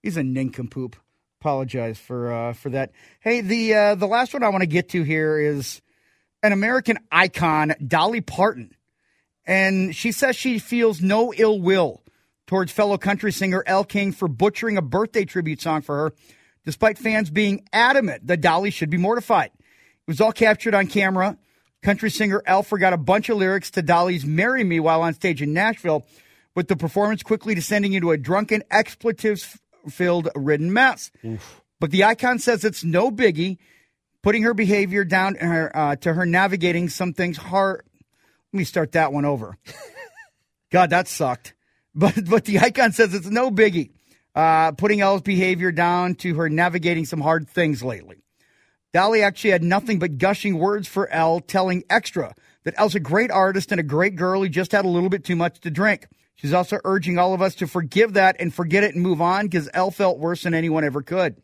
[0.02, 0.96] he's a nincompoop.
[1.40, 2.92] Apologize for uh, for that.
[3.20, 5.80] Hey, the uh, the last one I want to get to here is
[6.42, 8.74] an American icon, Dolly Parton,
[9.46, 12.02] and she says she feels no ill will
[12.46, 16.12] towards fellow country singer Elle King for butchering a birthday tribute song for her,
[16.64, 19.50] despite fans being adamant that Dolly should be mortified.
[19.56, 21.36] It was all captured on camera.
[21.82, 25.42] Country singer Elle forgot a bunch of lyrics to Dolly's "Marry Me" while on stage
[25.42, 26.06] in Nashville
[26.54, 31.10] with the performance quickly descending into a drunken, expletives filled ridden mess.
[31.24, 31.62] Oof.
[31.78, 33.58] But the icon says it's no biggie,
[34.26, 37.84] putting her behavior down her, uh, to her navigating some things hard.
[38.52, 39.56] Let me start that one over.
[40.72, 41.54] God, that sucked.
[41.94, 43.92] But but the icon says it's no biggie,
[44.34, 48.16] uh, putting Elle's behavior down to her navigating some hard things lately.
[48.92, 52.34] Dolly actually had nothing but gushing words for Elle, telling Extra
[52.64, 55.24] that Elle's a great artist and a great girl who just had a little bit
[55.24, 56.08] too much to drink.
[56.34, 59.46] She's also urging all of us to forgive that and forget it and move on
[59.46, 61.40] because Elle felt worse than anyone ever could.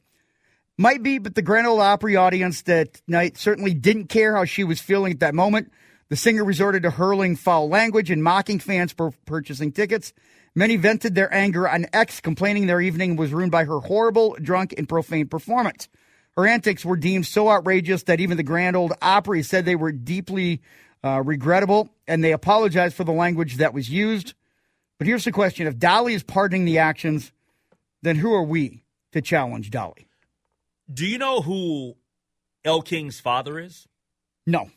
[0.83, 4.65] Might be, but the Grand Ole Opry audience that night certainly didn't care how she
[4.65, 5.71] was feeling at that moment.
[6.09, 10.13] The singer resorted to hurling foul language and mocking fans for purchasing tickets.
[10.57, 14.75] Many vented their anger on X, complaining their evening was ruined by her horrible, drunk,
[14.77, 15.89] and profane performance.
[16.37, 19.93] Her antics were deemed so outrageous that even the Grand Ole Opry said they were
[19.93, 20.63] deeply
[21.05, 24.35] uh, regrettable, and they apologized for the language that was used.
[24.99, 27.31] But here's the question if Dolly is pardoning the actions,
[28.03, 30.09] then who are we to challenge Dolly?
[30.93, 31.97] Do you know who
[32.65, 33.89] Elle King's father is?
[34.47, 34.71] No.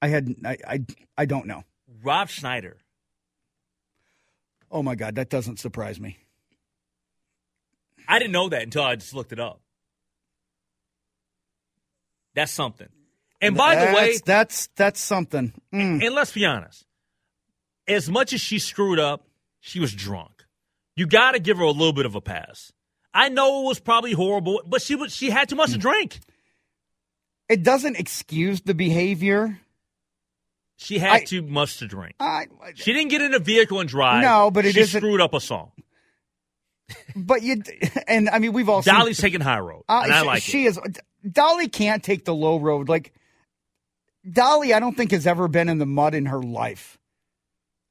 [0.00, 0.84] I had I, I
[1.18, 1.64] I don't know.
[2.02, 2.78] Rob Schneider.
[4.70, 6.18] Oh my God, that doesn't surprise me.
[8.08, 9.60] I didn't know that until I just looked it up.
[12.34, 12.88] That's something.
[13.40, 15.52] And by that's, the way, that's that's something.
[15.72, 16.04] Mm.
[16.04, 16.84] And let's be honest,
[17.88, 19.26] as much as she screwed up,
[19.60, 20.44] she was drunk.
[20.94, 22.72] You got to give her a little bit of a pass.
[23.16, 26.20] I know it was probably horrible, but she was she had too much to drink.
[27.48, 29.58] It doesn't excuse the behavior.
[30.76, 32.14] She had I, too much to drink.
[32.20, 34.22] I, she didn't get in a vehicle and drive.
[34.22, 35.72] No, but it she screwed up a song.
[37.16, 37.62] But you
[38.06, 40.66] and I mean we've all Dolly's seen, taking high road, uh, and I like she
[40.66, 40.68] it.
[40.68, 40.80] is.
[41.28, 42.88] Dolly can't take the low road.
[42.88, 43.12] Like
[44.30, 46.98] Dolly, I don't think has ever been in the mud in her life.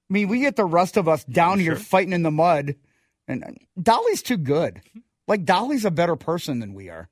[0.10, 2.76] I mean, we get the rest of us down here fighting in the mud,
[3.28, 4.82] and Dolly's too good.
[5.28, 7.10] Like Dolly's a better person than we are.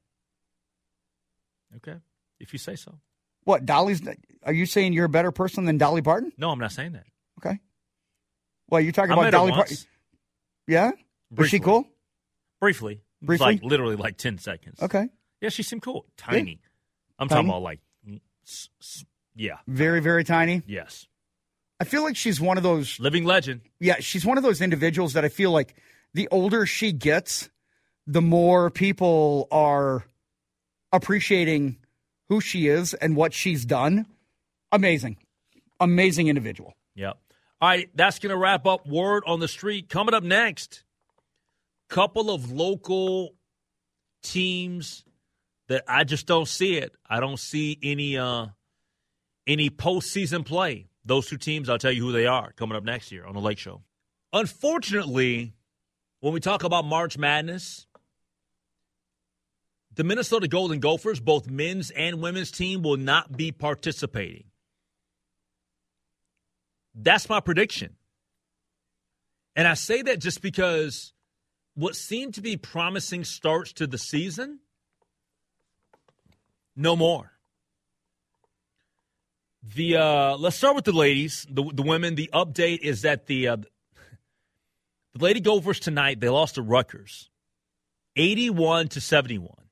[1.77, 1.97] Okay,
[2.39, 2.99] if you say so.
[3.43, 4.01] What Dolly's?
[4.43, 6.31] Are you saying you're a better person than Dolly Parton?
[6.37, 7.05] No, I'm not saying that.
[7.39, 7.59] Okay.
[8.69, 9.77] Well, you're talking I about Dolly Parton.
[10.67, 10.91] Yeah.
[10.91, 11.43] Briefly.
[11.43, 11.87] Was she cool?
[12.61, 13.01] Briefly.
[13.21, 13.45] Briefly.
[13.45, 14.81] Like literally like ten seconds.
[14.81, 15.09] Okay.
[15.41, 16.05] Yeah, she seemed cool.
[16.15, 16.51] Tiny.
[16.51, 16.57] Yeah.
[17.19, 17.39] I'm tiny?
[17.39, 17.79] talking about like,
[19.35, 19.57] yeah.
[19.67, 20.61] Very very tiny.
[20.67, 21.07] Yes.
[21.79, 23.61] I feel like she's one of those living legend.
[23.79, 25.75] Yeah, she's one of those individuals that I feel like
[26.13, 27.49] the older she gets,
[28.05, 30.05] the more people are
[30.91, 31.77] appreciating
[32.29, 34.05] who she is and what she's done.
[34.71, 35.17] Amazing.
[35.79, 36.75] Amazing individual.
[36.95, 37.17] Yep.
[37.61, 39.87] All right, that's going to wrap up Word on the Street.
[39.87, 40.83] Coming up next,
[41.89, 43.35] couple of local
[44.21, 45.03] teams
[45.69, 46.93] that I just don't see it.
[47.07, 48.47] I don't see any uh
[49.45, 50.87] any postseason play.
[51.05, 53.41] Those two teams, I'll tell you who they are coming up next year on the
[53.41, 53.81] Lake Show.
[54.31, 55.53] Unfortunately,
[56.21, 57.85] when we talk about March Madness,
[59.95, 64.45] the Minnesota Golden Gophers, both men's and women's team, will not be participating.
[66.95, 67.95] That's my prediction.
[69.55, 71.13] And I say that just because
[71.75, 74.59] what seemed to be promising starts to the season,
[76.75, 77.31] no more.
[79.75, 82.15] The uh, let's start with the ladies, the the women.
[82.15, 87.29] The update is that the uh, the Lady Gophers tonight they lost to Rutgers,
[88.17, 89.62] eighty-one to seventy-one.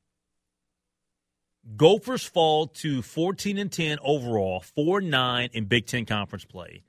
[1.75, 6.83] Gophers fall to 14 and 10 overall, 4 9 in Big Ten conference play.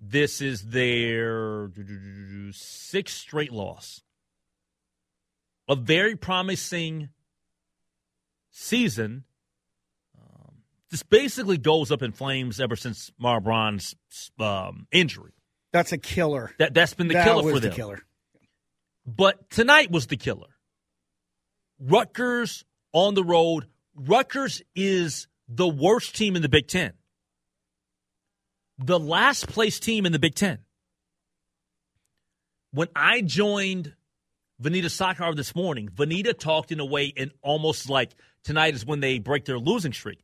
[0.00, 1.70] This is their
[2.52, 4.02] sixth straight loss.
[5.68, 7.08] A very promising
[8.50, 9.24] season.
[10.16, 10.58] Um,
[10.90, 13.96] this basically goes up in flames ever since Mara Braun's
[14.38, 15.32] um, injury.
[15.72, 16.52] That's a killer.
[16.58, 17.76] That that's been the that killer for the them.
[17.76, 18.02] killer.
[19.04, 20.48] But tonight was the killer.
[21.80, 23.66] Rutgers on the road.
[23.96, 26.92] Rutgers is the worst team in the Big Ten.
[28.78, 30.58] The last place team in the Big Ten.
[32.72, 33.94] When I joined
[34.62, 38.12] Vineeta Sawkar this morning, Vineeta talked in a way and almost like
[38.44, 40.20] tonight is when they break their losing streak.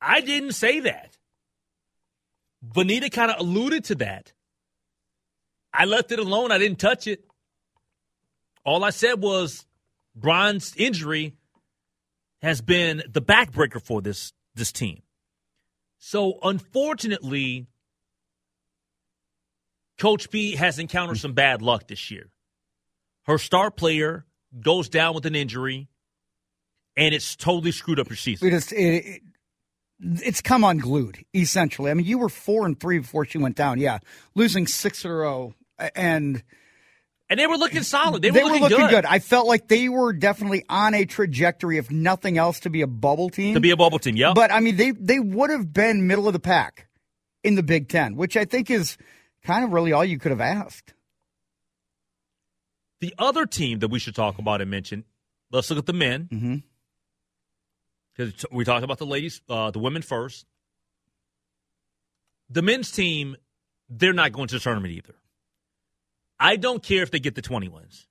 [0.00, 1.16] I didn't say that.
[2.74, 4.32] Vineeta kind of alluded to that.
[5.72, 6.50] I left it alone.
[6.50, 7.24] I didn't touch it.
[8.64, 9.64] All I said was
[10.14, 11.36] Brian's injury
[12.42, 15.02] has been the backbreaker for this this team.
[15.98, 17.68] So unfortunately,
[19.98, 22.30] Coach B has encountered some bad luck this year.
[23.24, 24.26] Her star player
[24.60, 25.88] goes down with an injury,
[26.96, 28.52] and it's totally screwed up your season.
[28.52, 29.22] It it,
[30.00, 31.90] it's come unglued, essentially.
[31.90, 33.78] I mean, you were four and three before she went down.
[33.78, 33.98] Yeah,
[34.34, 35.54] losing six in a row,
[35.94, 36.42] and
[37.32, 38.22] and they were looking solid.
[38.22, 38.90] They were, they looking, were looking good.
[38.90, 39.04] good.
[39.06, 42.86] I felt like they were definitely on a trajectory, if nothing else, to be a
[42.86, 43.54] bubble team.
[43.54, 44.16] to be a bubble team.
[44.16, 46.88] Yeah, But I mean, they they would have been middle of the pack
[47.42, 48.96] in the Big Ten, which I think is
[49.44, 50.94] kind of really all you could have asked.
[53.00, 55.04] the other team that we should talk about and mention.
[55.50, 56.56] Let's look at the men Mm-hmm.
[58.16, 60.46] because we talked about the ladies, uh, the women first.
[62.48, 63.36] The men's team,
[63.88, 65.14] they're not going to the tournament either.
[66.42, 68.08] I don't care if they get the 20 wins.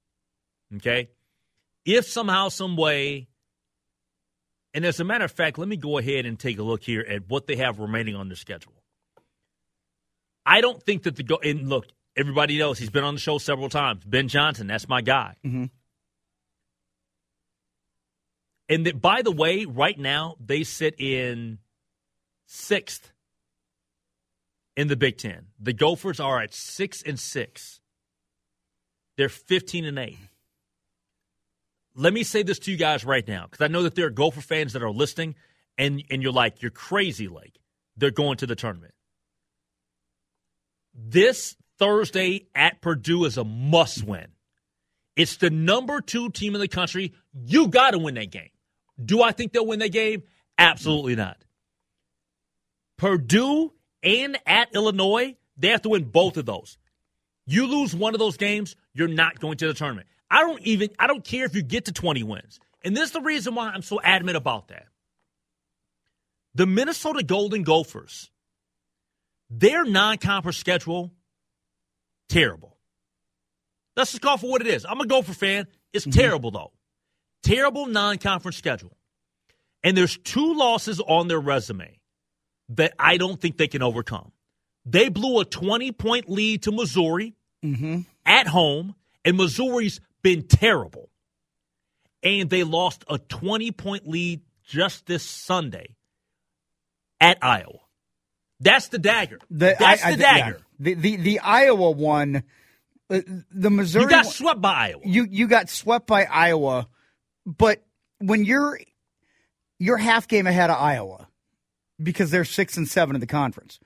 [0.77, 1.09] Okay?
[1.83, 3.27] If somehow, some way,
[4.73, 7.05] and as a matter of fact, let me go ahead and take a look here
[7.07, 8.71] at what they have remaining on their schedule.
[10.45, 13.37] I don't think that the go and look, everybody knows he's been on the show
[13.37, 14.05] several times.
[14.05, 15.35] Ben Johnson, that's my guy.
[15.43, 15.69] Mhm.
[18.69, 21.59] And that, by the way, right now they sit in
[22.45, 23.11] sixth
[24.77, 25.47] in the Big Ten.
[25.59, 27.80] The Gophers are at six and six.
[29.17, 30.17] They're fifteen and eight.
[31.95, 34.11] Let me say this to you guys right now, because I know that there are
[34.11, 35.35] Gopher fans that are listening,
[35.77, 37.59] and and you're like, you're crazy, like
[37.97, 38.93] they're going to the tournament.
[40.93, 44.27] This Thursday at Purdue is a must win.
[45.15, 47.13] It's the number two team in the country.
[47.33, 48.49] You got to win that game.
[49.03, 50.23] Do I think they'll win that game?
[50.57, 51.43] Absolutely not.
[52.97, 56.77] Purdue and at Illinois, they have to win both of those.
[57.45, 60.07] You lose one of those games, you're not going to the tournament.
[60.29, 62.59] I don't even I don't care if you get to 20 wins.
[62.83, 64.87] And this is the reason why I'm so adamant about that.
[66.55, 68.31] The Minnesota Golden Gophers,
[69.49, 71.11] their non-conference schedule,
[72.27, 72.77] terrible.
[73.95, 74.85] Let's just call for what it is.
[74.85, 75.67] I'm a Gopher fan.
[75.93, 76.19] It's mm-hmm.
[76.19, 76.71] terrible though.
[77.43, 78.97] Terrible non-conference schedule.
[79.83, 81.99] And there's two losses on their resume
[82.69, 84.31] that I don't think they can overcome.
[84.85, 88.01] They blew a 20 point lead to Missouri mm-hmm.
[88.25, 91.09] At home, and Missouri's been terrible.
[92.23, 95.95] And they lost a 20 point lead just this Sunday
[97.19, 97.79] at Iowa.
[98.59, 99.39] That's the dagger.
[99.49, 100.37] The, That's I- I- the yeah.
[100.37, 100.61] dagger.
[100.79, 102.43] The, the the Iowa one,
[103.11, 105.01] uh, the Missouri You got one- swept by Iowa.
[105.05, 106.87] you you got swept by Iowa,
[107.45, 107.83] but
[108.19, 108.79] when you're
[109.77, 111.27] you're half game ahead of Iowa
[112.01, 113.79] because they're six and seven in the conference,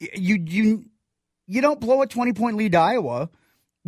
[0.00, 0.84] you you
[1.46, 3.30] you don't blow a twenty point lead to Iowa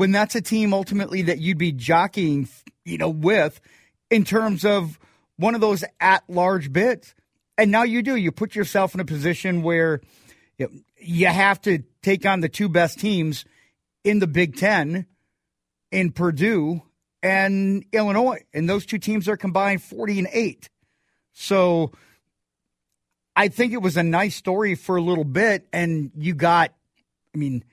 [0.01, 2.49] when that's a team ultimately that you'd be jockeying,
[2.87, 3.61] you know, with
[4.09, 4.99] in terms of
[5.37, 7.15] one of those at large bids.
[7.59, 8.17] And now you do.
[8.17, 10.01] You put yourself in a position where
[10.57, 13.45] you, know, you have to take on the two best teams
[14.03, 15.05] in the Big Ten
[15.93, 16.81] in Purdue
[17.23, 18.39] and Illinois.
[18.55, 20.71] And those two teams are combined 40 and 8.
[21.35, 21.93] So
[23.37, 25.69] I think it was a nice story for a little bit.
[25.75, 26.73] And you got,
[27.35, 27.65] I mean,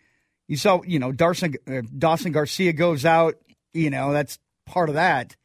[0.48, 3.36] you saw, you know, Dawson, uh, Dawson Garcia goes out,
[3.74, 5.36] you know, that's part of that.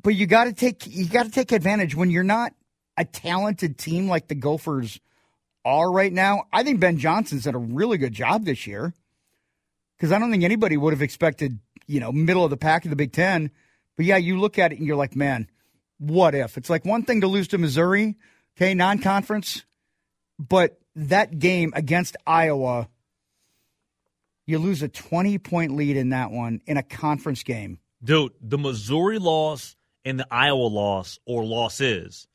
[0.00, 2.52] But you got to take you got to take advantage when you're not
[2.96, 5.00] a talented team like the Gophers
[5.64, 6.44] are right now.
[6.52, 8.94] I think Ben Johnson's done a really good job this year
[9.96, 12.90] because I don't think anybody would have expected, you know, middle of the pack of
[12.90, 13.50] the Big Ten.
[13.96, 15.48] But yeah, you look at it and you're like, man,
[15.98, 16.56] what if?
[16.58, 18.16] It's like one thing to lose to Missouri,
[18.56, 19.64] okay, non conference,
[20.38, 22.88] but that game against Iowa,
[24.46, 27.78] you lose a 20 point lead in that one in a conference game.
[28.02, 32.28] Dude, the Missouri loss and the Iowa loss or losses,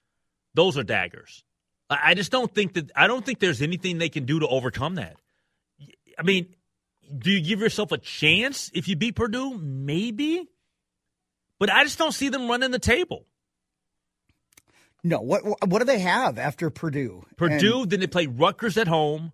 [0.54, 1.44] those are daggers.
[1.90, 4.96] I just don't think that I don't think there's anything they can do to overcome
[4.96, 5.18] that.
[6.18, 6.56] I mean,
[7.18, 9.58] do you give yourself a chance if you beat Purdue?
[9.58, 10.48] Maybe.
[11.60, 13.26] But I just don't see them running the table.
[15.04, 17.26] No, what what do they have after Purdue?
[17.36, 19.34] Purdue, and, then they play Rutgers at home.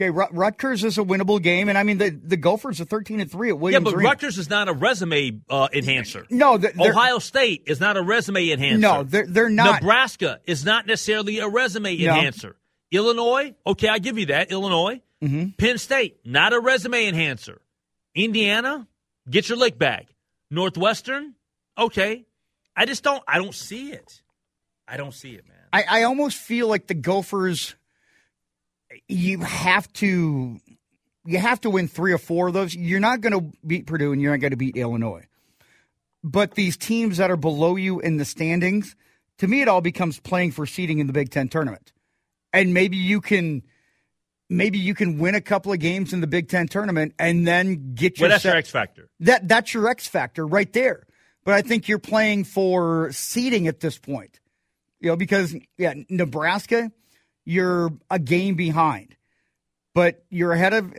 [0.00, 3.28] Okay, Rutgers is a winnable game, and I mean the the Gophers are thirteen and
[3.28, 3.84] three at Williams.
[3.84, 4.10] Yeah, but Arena.
[4.10, 6.24] Rutgers is not a resume uh, enhancer.
[6.30, 8.78] No, Ohio State is not a resume enhancer.
[8.78, 9.82] No, they're they're not.
[9.82, 12.14] Nebraska is not necessarily a resume no.
[12.14, 12.54] enhancer.
[12.92, 14.52] Illinois, okay, I give you that.
[14.52, 15.48] Illinois, mm-hmm.
[15.58, 17.60] Penn State, not a resume enhancer.
[18.14, 18.86] Indiana,
[19.28, 20.06] get your lick bag.
[20.48, 21.34] Northwestern,
[21.76, 22.24] okay.
[22.76, 23.24] I just don't.
[23.26, 24.22] I don't see it.
[24.86, 25.56] I don't see it, man.
[25.72, 27.74] I, I almost feel like the Gophers
[29.08, 30.60] you have to
[31.28, 32.74] you have to win three or four of those.
[32.74, 35.26] You're not going to beat Purdue and you're not going to beat Illinois.
[36.24, 38.96] But these teams that are below you in the standings,
[39.38, 41.92] to me, it all becomes playing for seeding in the Big Ten tournament.
[42.52, 43.62] And maybe you can,
[44.48, 47.94] maybe you can win a couple of games in the Big Ten tournament and then
[47.94, 48.28] get your.
[48.28, 49.08] Well, that's your X factor.
[49.20, 51.06] That that's your X factor right there.
[51.44, 54.40] But I think you're playing for seeding at this point.
[55.00, 56.90] You know, because yeah, Nebraska
[57.48, 59.16] you're a game behind.
[59.94, 60.92] But you're ahead of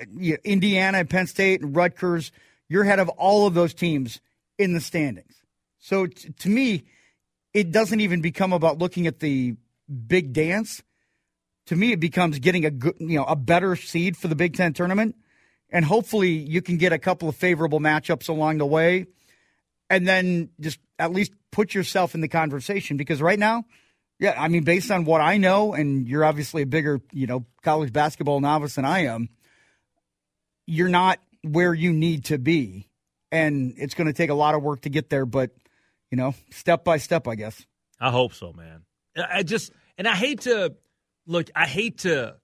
[0.44, 2.32] Indiana Penn State and Rutgers.
[2.68, 4.20] You're ahead of all of those teams
[4.58, 5.44] in the standings.
[5.78, 6.86] So t- to me,
[7.54, 9.58] it doesn't even become about looking at the
[10.08, 10.82] big dance.
[11.68, 14.56] To me, it becomes getting a good, you know, a better seed for the Big
[14.56, 15.16] Ten tournament,
[15.70, 19.06] and hopefully you can get a couple of favorable matchups along the way,
[19.88, 22.98] and then just at least put yourself in the conversation.
[22.98, 23.66] Because right now,
[24.20, 27.46] yeah, I mean, based on what I know, and you're obviously a bigger, you know,
[27.64, 29.30] college basketball novice than I am,
[30.68, 32.90] you're not where you need to be.
[33.32, 35.52] And it's going to take a lot of work to get there, but,
[36.12, 37.66] you know, step by step, I guess.
[38.00, 38.84] I hope so, man.
[39.16, 40.76] I just, and I hate to,
[41.26, 42.36] look, I hate to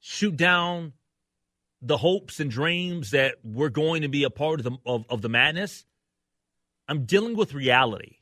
[0.00, 0.92] shoot down
[1.80, 5.22] the hopes and dreams that we're going to be a part of the, of, of
[5.22, 5.86] the madness.
[6.86, 8.17] I'm dealing with reality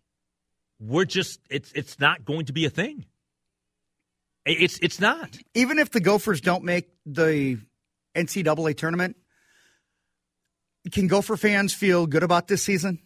[0.80, 3.06] we're just it's it's not going to be a thing.
[4.44, 5.36] It's it's not.
[5.54, 7.58] Even if the Gophers don't make the
[8.14, 9.16] NCAA tournament,
[10.92, 13.00] can Gopher fans feel good about this season?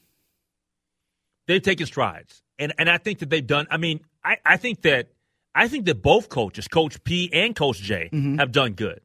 [1.47, 3.67] They've taken strides, and and I think that they've done.
[3.71, 5.09] I mean, I, I think that
[5.55, 8.39] I think that both coaches, Coach P and Coach J, mm-hmm.
[8.39, 9.01] have done good.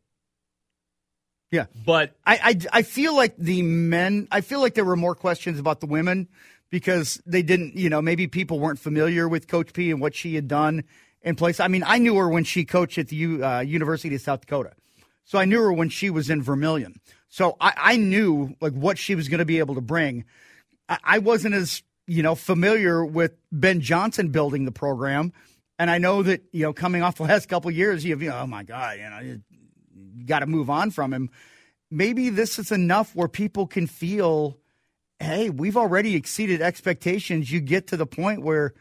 [1.52, 4.28] Yeah, but I, I I feel like the men.
[4.30, 6.28] I feel like there were more questions about the women
[6.76, 10.36] because they didn't, you know, maybe people weren't familiar with Coach P and what she
[10.36, 10.84] had done
[11.22, 11.62] in place.
[11.62, 14.42] I mean, I knew her when she coached at the U, uh, University of South
[14.42, 14.74] Dakota.
[15.24, 17.00] So I knew her when she was in Vermillion.
[17.30, 20.26] So I, I knew like what she was going to be able to bring.
[20.90, 25.32] I, I wasn't as, you know, familiar with Ben Johnson building the program.
[25.80, 28.32] And I know that, you know, coming off the last couple years, you have, you
[28.32, 31.30] know, oh my God, you know, you got to move on from him.
[31.90, 34.58] Maybe this is enough where people can feel–
[35.20, 37.52] hey, we've already exceeded expectations.
[37.52, 38.74] You get to the point where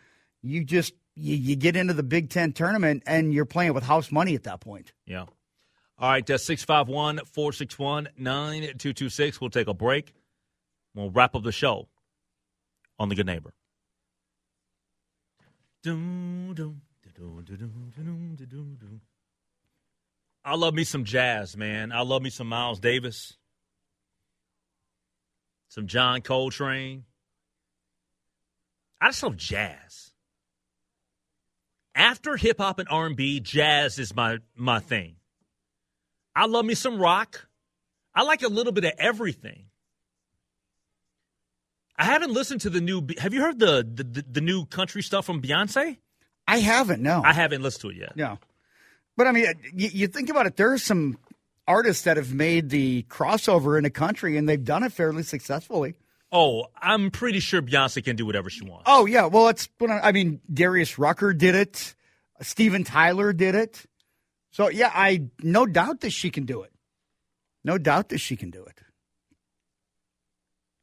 [0.43, 4.11] you just you, you get into the Big Ten tournament and you're playing with house
[4.11, 4.93] money at that point.
[5.07, 5.27] Yeah.
[5.97, 9.41] All right, uh, 651 461 9226.
[9.41, 10.13] We'll take a break.
[10.95, 11.89] We'll wrap up the show
[12.99, 13.55] on The Good Neighbor.
[20.45, 21.93] I love me some jazz, man.
[21.93, 23.37] I love me some Miles Davis
[25.75, 27.03] some John Coltrane.
[29.01, 30.13] I just love jazz.
[31.97, 35.17] After hip hop and R and B, jazz is my my thing.
[36.37, 37.49] I love me some rock.
[38.15, 39.65] I like a little bit of everything.
[41.99, 43.05] I haven't listened to the new.
[43.19, 45.99] Have you heard the the, the new country stuff from Beyonce?
[46.47, 47.03] I haven't.
[47.03, 48.17] No, I haven't listened to it yet.
[48.17, 48.39] No,
[49.17, 50.57] but I mean, you, you think about it.
[50.57, 51.19] There's some
[51.67, 55.95] artists that have made the crossover in a country and they've done it fairly successfully.
[56.33, 58.85] Oh, I'm pretty sure Beyonce can do whatever she wants.
[58.87, 61.95] Oh yeah, well it's I mean Darius Rucker did it,
[62.41, 63.85] Steven Tyler did it,
[64.51, 66.73] so yeah, I no doubt that she can do it,
[67.65, 68.81] no doubt that she can do it.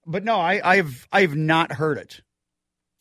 [0.06, 2.22] But no, I, I've I've not heard it.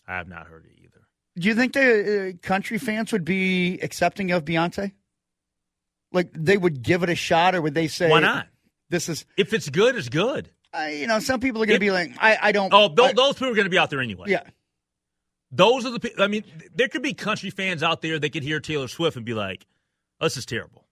[0.07, 1.07] I have not heard it either.
[1.38, 4.92] Do you think the uh, country fans would be accepting of Beyonce?
[6.12, 8.46] Like they would give it a shot, or would they say, "Why not?
[8.88, 11.84] This is if it's good, it's good." Uh, you know, some people are going to
[11.84, 13.90] be like, "I, I don't." Oh, those, I, those people are going to be out
[13.90, 14.26] there anyway.
[14.28, 14.42] Yeah,
[15.50, 16.00] those are the.
[16.00, 16.22] people.
[16.22, 16.44] I mean,
[16.74, 19.66] there could be country fans out there that could hear Taylor Swift and be like,
[20.20, 20.86] "This is terrible."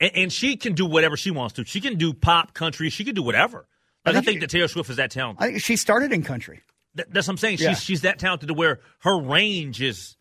[0.00, 1.64] And, and she can do whatever she wants to.
[1.64, 2.90] She can do pop, country.
[2.90, 3.68] She can do whatever.
[4.04, 5.42] Like, I, think, I think that Taylor Swift is that talented.
[5.42, 6.60] I think she started in country.
[6.96, 7.58] Th- that's what I'm saying.
[7.58, 7.70] Yeah.
[7.70, 10.16] She's she's that talented to where her range is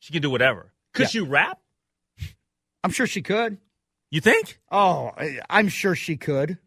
[0.00, 0.72] she can do whatever.
[0.94, 1.08] Could Yeah.
[1.08, 1.60] she rap?
[2.82, 3.58] I'm sure she could.
[4.10, 4.58] You think?
[4.70, 5.12] Oh,
[5.48, 6.58] I'm sure she could.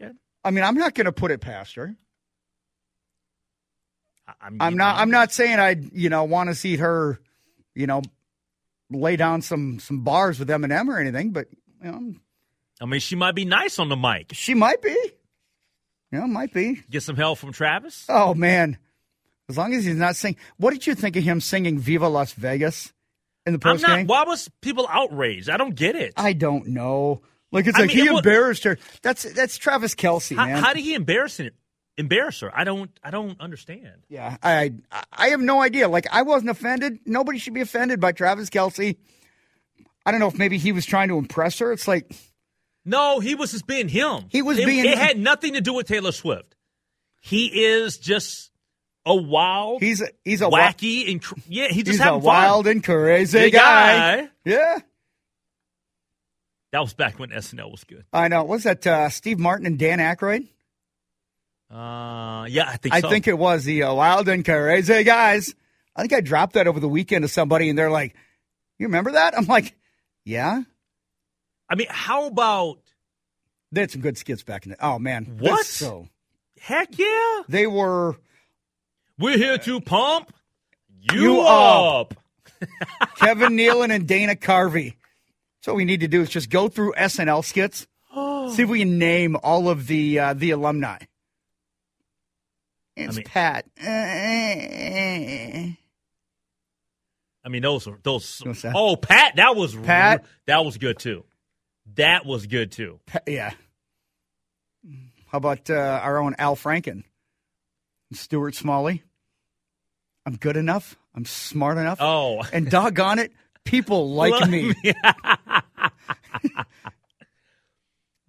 [0.00, 0.12] Okay.
[0.44, 1.96] I mean, I'm not going to put it past her.
[4.28, 4.98] I- I'm, I'm not.
[4.98, 7.20] I'm not saying I, you know, want to see her,
[7.74, 8.02] you know,
[8.90, 11.30] lay down some some bars with Eminem or anything.
[11.30, 11.48] But
[11.82, 12.14] you know,
[12.80, 14.30] I mean, she might be nice on the mic.
[14.32, 14.96] she might be.
[16.10, 16.82] You know, might be.
[16.90, 18.04] Get some help from Travis.
[18.08, 18.78] Oh man,
[19.48, 20.38] as long as he's not singing.
[20.58, 22.92] What did you think of him singing "Viva Las Vegas"
[23.46, 24.06] in the post game?
[24.06, 25.48] Why was people outraged?
[25.50, 26.12] I don't get it.
[26.16, 27.22] I don't know.
[27.50, 28.78] Like it's I like mean, he it embarrassed her.
[29.02, 30.62] That's that's Travis Kelce, how, man.
[30.62, 31.50] how did he embarrass her?
[31.98, 32.50] Embarrass her?
[32.56, 32.90] I don't.
[33.04, 34.04] I don't understand.
[34.08, 34.72] Yeah, I
[35.12, 35.88] I have no idea.
[35.88, 37.00] Like I wasn't offended.
[37.04, 38.96] Nobody should be offended by Travis Kelce.
[40.06, 41.70] I don't know if maybe he was trying to impress her.
[41.72, 42.10] It's like
[42.86, 44.24] No, he was just being him.
[44.30, 46.56] He was it, being- It had nothing to do with Taylor Swift.
[47.20, 48.50] He is just
[49.04, 52.20] a wild, he's a, he's a wacky, and cr- yeah, he just he's a having
[52.20, 52.26] fun.
[52.26, 54.22] wild and crazy guy.
[54.22, 54.28] guy.
[54.44, 54.78] Yeah,
[56.72, 58.04] That was back when SNL was good.
[58.12, 58.44] I know.
[58.44, 60.46] Was that uh, Steve Martin and Dan Aykroyd?
[61.70, 63.08] Uh, yeah, I think I so.
[63.08, 65.54] think it was the uh, wild and crazy guys.
[65.96, 68.14] I think I dropped that over the weekend to somebody, and they're like,
[68.78, 69.74] "You remember that?" I'm like,
[70.24, 70.62] "Yeah."
[71.68, 72.78] I mean, how about
[73.72, 74.84] They had some good skits back in the.
[74.86, 75.64] Oh man, What?
[75.64, 76.08] So
[76.60, 77.42] heck yeah?
[77.48, 78.16] they were
[79.22, 80.32] We're here to pump
[81.12, 82.14] you, You up.
[82.60, 83.14] up.
[83.16, 84.96] Kevin Nealon and Dana Carvey.
[85.60, 87.86] So what we need to do is just go through SNL skits,
[88.56, 90.98] see if we can name all of the uh, the alumni.
[92.96, 93.64] It's mean- Pat.
[97.44, 98.42] I mean, those are those.
[98.74, 100.24] Oh, Pat, that was Pat?
[100.46, 101.24] That was good too.
[101.94, 102.98] That was good too.
[103.06, 103.52] Pa- yeah.
[105.28, 107.04] How about uh, our own Al Franken?
[108.12, 109.02] Stuart Smalley.
[110.24, 110.96] I'm good enough.
[111.14, 111.98] I'm smart enough.
[112.00, 113.32] Oh, And doggone it,
[113.64, 114.72] people like me.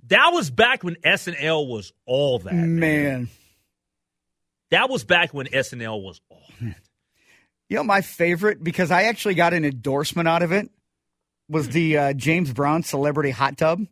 [0.07, 2.53] that was back when SNL was all that.
[2.53, 3.29] Man.
[4.71, 6.75] That was back when SNL was all that.
[7.69, 10.69] You know, my favorite, because I actually got an endorsement out of it,
[11.49, 13.85] was the uh, James Brown celebrity hot tub.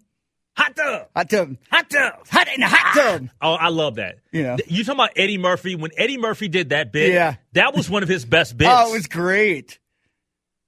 [0.57, 1.57] Hot tub, Hot tub.
[1.71, 2.27] hot tub.
[2.29, 3.29] Hot in a hot tub.
[3.41, 4.17] Oh, I love that.
[4.31, 4.57] You know.
[4.67, 5.75] you talking about Eddie Murphy?
[5.75, 7.35] When Eddie Murphy did that bit, Yeah.
[7.53, 8.69] that was one of his best bits.
[8.73, 9.79] Oh, it was great.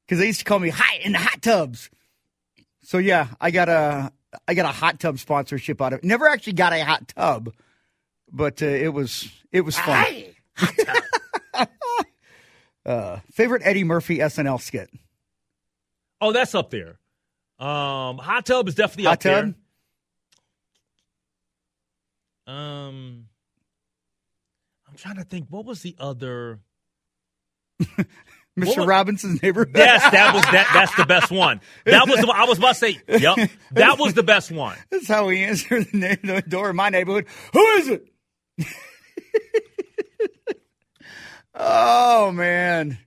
[0.05, 1.89] Because they used to call me hot in the hot tubs.
[2.84, 4.11] So yeah, I got a
[4.47, 6.05] I got a hot tub sponsorship out of it.
[6.05, 7.53] Never actually got a hot tub,
[8.31, 10.05] but uh, it was it was fun.
[12.86, 14.89] uh, favorite Eddie Murphy SNL skit?
[16.21, 16.99] oh, that's up there.
[17.59, 19.45] Um, hot tub is definitely Hot up tub?
[19.45, 19.53] there.
[22.48, 23.26] Um,
[24.88, 25.48] I'm trying to think.
[25.50, 26.60] What was the other?
[28.60, 28.86] Mr.
[28.86, 29.74] Robinson's neighborhood.
[29.76, 30.70] Yes, that was that.
[30.74, 31.62] That's the best one.
[31.86, 32.28] That was the.
[32.28, 33.00] I was about to say.
[33.08, 34.78] Yep, that was the best one.
[34.91, 37.26] That's how we answer the, na- the door in my neighborhood.
[37.54, 38.08] Who is it?
[41.56, 43.00] oh man.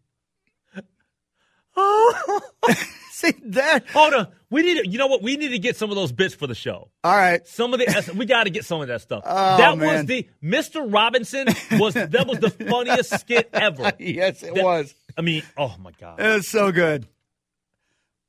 [3.20, 3.88] See that?
[3.94, 4.26] Hold on.
[4.50, 4.76] We need.
[4.82, 5.22] To, you know what?
[5.22, 6.90] We need to get some of those bits for the show.
[7.02, 7.46] All right.
[7.46, 8.12] Some of the.
[8.14, 9.24] We got to get some of that stuff.
[9.26, 10.84] Oh, that was the Mr.
[10.86, 11.46] Robinson
[11.80, 13.92] was that was the funniest skit ever.
[13.98, 14.94] Yes, it That- was.
[15.16, 16.20] I mean, oh my god.
[16.20, 17.06] It was so good.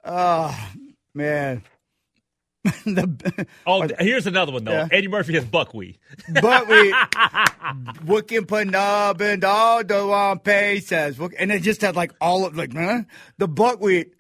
[0.06, 0.80] Ah, oh
[1.14, 1.64] man.
[2.86, 4.72] the Oh, here's another one though.
[4.72, 4.88] Yeah.
[4.90, 5.98] Eddie Murphy has buckwheat.
[6.30, 6.94] we
[8.06, 11.20] looking panub and all the one pesos.
[11.38, 13.02] And it just had like all of like huh?
[13.38, 14.14] the buckwheat.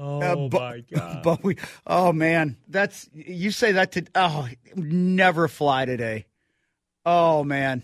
[0.00, 1.22] Oh Uh, bu- my god.
[1.22, 1.58] Buckwheat.
[1.86, 2.56] Oh man.
[2.68, 6.26] That's you say that to oh never fly today.
[7.04, 7.82] Oh man.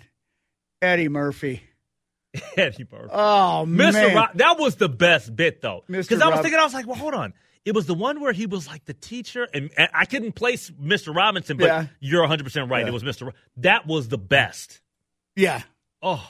[0.82, 1.62] Eddie Murphy.
[2.56, 3.10] Eddie Murphy.
[3.12, 3.92] Oh Mr.
[3.92, 4.16] man.
[4.16, 6.96] Rob- that was the best bit though, because I was thinking, I was like, well,
[6.96, 7.32] hold on.
[7.64, 10.70] It was the one where he was like the teacher, and, and I couldn't place
[10.70, 11.12] Mr.
[11.14, 11.86] Robinson, but Yeah.
[11.98, 12.82] you're 100 percent right.
[12.82, 12.88] Yeah.
[12.88, 13.26] It was Mr.
[13.26, 14.80] Ro- that was the best.
[15.34, 15.62] yeah.
[16.00, 16.24] Oh,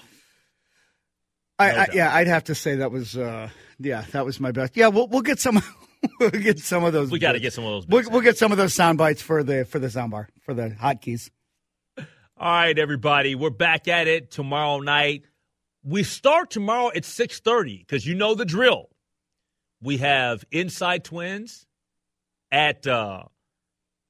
[1.59, 3.49] I, No I yeah, I'd have to say that was uh
[3.79, 4.77] yeah, that was my best.
[4.77, 5.62] Yeah, we'll we'll get some
[6.20, 7.11] we'll get some of those.
[7.11, 7.87] we got to get some of those.
[7.87, 10.70] We'll, we'll get some of those sound bites for the for the soundbar for the
[10.70, 11.31] hotkeys.
[11.99, 12.05] All
[12.39, 15.24] right, everybody, we're back at it tomorrow night.
[15.83, 18.91] We start tomorrow at 6:30 because you know the drill.
[19.81, 21.66] We have Inside Twins
[22.51, 23.24] at uh,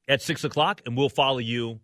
[0.08, 1.80] at six o'clock, and we'll follow you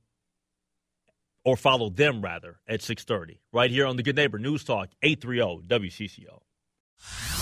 [1.45, 5.67] or follow them rather at 6:30 right here on the Good Neighbor News Talk 830
[5.69, 7.42] WCCO.